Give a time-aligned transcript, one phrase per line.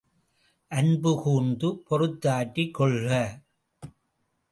[0.71, 3.11] அன்பு கூர்ந்து பொறுத்தாற்றிக் கொள்க.